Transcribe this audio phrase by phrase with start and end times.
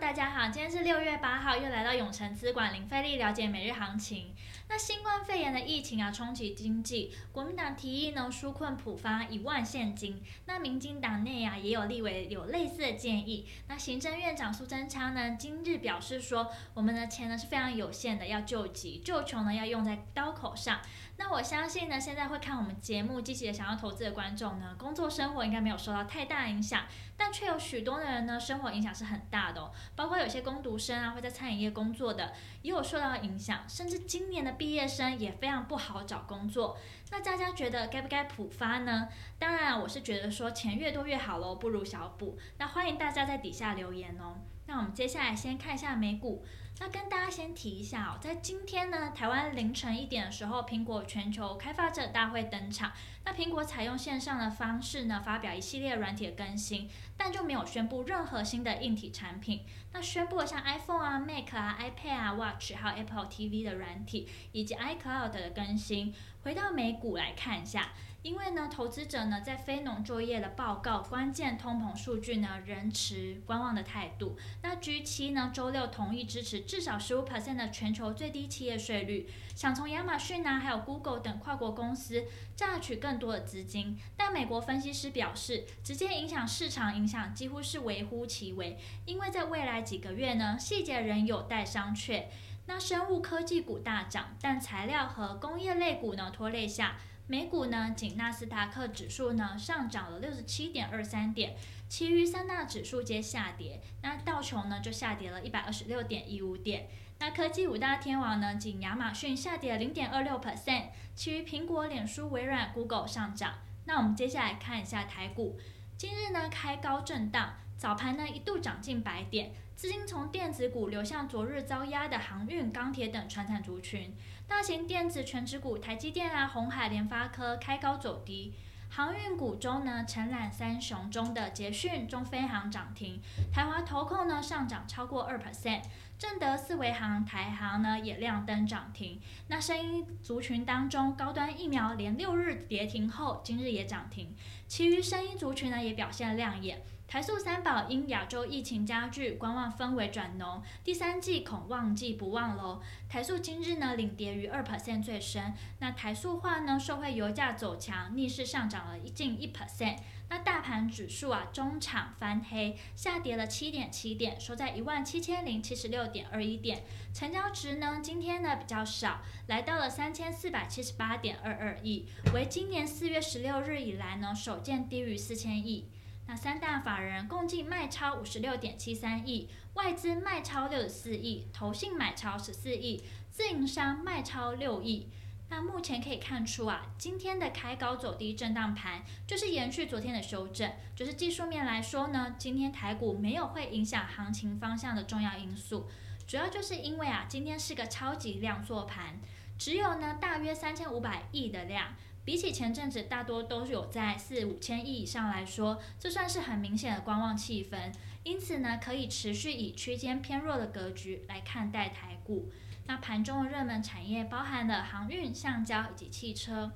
[0.00, 4.32] 大家好，今天是六月八号，又来到永诚资管零费力了解每日行情。
[4.68, 10.22] 那新冠肺炎的疫情啊，冲击经济，国民党提议呢纾困普发一万现金。
[10.46, 13.46] 那民进党内啊也有立委有类似的建议。
[13.68, 20.80] 那行政院长苏贞昌呢今日表示说，我们的钱呢是非常有限的，要救急救穷呢要用在刀口上。
[21.18, 29.70] 那我相信呢，现在会看我们节目积极的想要投资的观众呢，工作生活应该没有受到太大影响，但却有许多的人呢，生活影响是很大的哦。
[29.96, 36.78] 包括有些工读生啊，会在餐饮业工作的，也有受到影响，甚至今年的毕业生也非常不好找工作。
[37.10, 39.08] 那大家觉得该不该补发呢？
[39.38, 42.38] 当然，我是觉得说钱越多越好喽，不如小补。
[42.58, 44.38] 那欢迎大家在底下留言哦。
[44.72, 46.42] 那我们接下来先看一下美股。
[46.80, 52.90] 那跟大家先提一下哦，在今天呢，台湾凌晨一点的时候，苹果全球开发者大会登场。
[53.26, 59.60] 那苹果采用线上的方式呢，发表一系列软体的更新，但就没有宣布任何新的硬体产品。
[59.92, 66.14] 那宣布了像 iPhone 啊、Mac 啊、iPad 啊、Watch，还有 Apple TV 的软体，以及 iCloud 的更新。
[66.44, 67.92] 回到美股来看一下。
[68.22, 74.36] 因为呢，投资者呢在非农就业的报告、关键通膨数据呢仍持观望的态度。
[74.62, 83.98] 那 G7 呢周六同意支持至少十五 percent 的全球最低企业税率，想从亚马逊啊还有 Google 等跨国公司榨取更多的资金。
[84.16, 92.26] 但美国分析师表示，直接影响市场影响几乎是微乎其微，因为在未来几个月呢细节仍有待商榷。
[92.66, 96.96] 那生物科技股大涨，但材料和工业类股呢拖累下。
[97.26, 101.56] 美股呢，仅纳斯达克指数呢上涨了六十七点二三点，
[101.88, 103.80] 其余三大指数皆下跌。
[104.02, 106.88] 那道琼呢就下跌了一百二十六点一五点。
[107.20, 113.54] 那科技五大天王呢，仅亚马逊下跌了零点二六 percent，其余苹果、脸书、微软、Google 上涨。
[113.84, 115.58] 那我们接下来看一下台股，
[116.02, 119.52] 今日呢开高震荡，早盘呢一度涨近百点。
[119.76, 124.12] 资金从电子股流向昨日遭压的航运、钢铁等传产族群，
[124.48, 128.52] 大型电子全职股台积电啊、鸿海、联发科开高走低。
[128.94, 135.84] 航运股中呢，承揽三雄中的捷讯、中飞航涨停，台华投控呢上涨超过二 percent，
[136.18, 139.18] 正德、四维航、台航呢也亮灯涨停。
[139.48, 144.36] 那声音族群当中，高端疫苗连六日跌停后，今日也涨停，
[144.68, 146.82] 其余声音族群呢也表现亮眼。
[147.12, 152.80] 台塑三宝因亚洲疫情加剧，观望氛围转浓，第三季恐旺季不旺喽。
[153.06, 159.98] 台塑今日呢领跌于二 percent 最深，那台塑化呢受惠油价走强，逆势上涨了近一 percent。
[160.30, 166.82] 那大盘指数啊中场翻黑，下跌了七点七点，收在一万七千零七十六点二一点。
[167.12, 175.90] 成交值呢今天呢比较少，来到了三千四百七十八点二二亿，为今年四月十六日以来呢首见低于四千亿。
[176.26, 185.08] 那三大法人共计卖超五十六点七三亿，外资卖超六十四亿，投信买超十四亿，自营商卖超六亿。
[185.50, 190.72] 那目前可以看出啊，今天的开高走低震荡盘，就是延续昨天的修正。
[190.96, 195.90] 就是技术面来说呢，今天台股没有会影响行情方向的重要因素，
[196.26, 199.20] 主要就是因为啊，今天是个超级量缩盘，
[199.58, 201.94] 只有呢大约三千五百亿的量。
[202.24, 207.92] 比起前阵子大多都有在四五千亿以上来说，这算是很明显的观望气氛。
[208.22, 212.52] 因此呢，可以持续以区间偏弱的格局来看待台股。
[212.86, 216.72] 那盘中的热门产业包含了航运、橡胶以及汽车。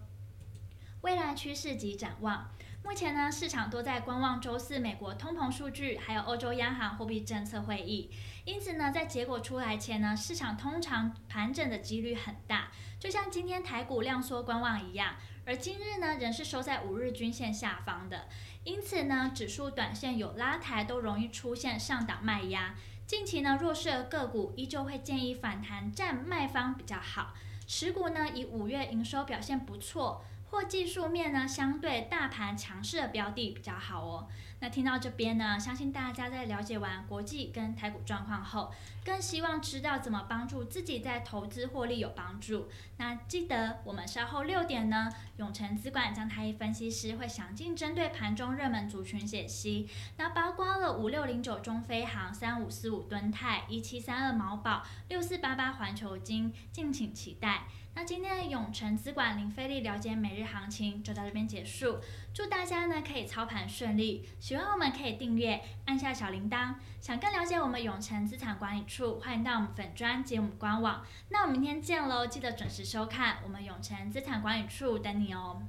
[1.02, 2.50] 未来趋势及展望，
[2.82, 8.10] 目前呢，市场都在观望周四美国通膨数据，还有欧洲央行货币政策会议。
[8.44, 15.16] 因此呢，在结果出来前呢，市场通常盘整的几率很大，就像今天台股量缩观望一样。
[15.44, 18.26] 而今日呢，仍是收在五日均线下方的，
[18.64, 22.74] 因此呢，指数短线有拉抬，都容易出现上档卖压。
[23.06, 27.34] 近期呢，弱势的个股依旧会建议反弹占卖方比较好。
[27.66, 30.24] 持股呢，以五月营收表现不错。
[30.50, 34.28] 或技术面呢，相对大盘强势的标的比较好哦。
[34.58, 38.72] 那听到这边呢，相信大家在了解完国际跟台股状况后，
[39.04, 42.69] 更希望知道怎么帮助自己在投资获利有帮助。
[42.96, 57.64] 那记得我们稍后六点呢，永诚资管张太一分析师会详尽针对盘中热门族群解析，那包括了五六零九中飞航、三五四五敦泰、一七三二毛宝、六四八八环球金，敬请期待。
[57.98, 61.98] 那今天的永诚资管林飞利了解每日行情就到这边结束，
[62.34, 66.75] 祝大家呢可以操盘顺利，喜欢我们可以订阅，按下小铃铛。
[67.00, 71.06] 想更了解我们永诚资产管理处，欢迎到我们粉专及我们官网。
[71.31, 75.62] 那我们明天见喽，记得准时收看我们永诚资产管理处等你哦。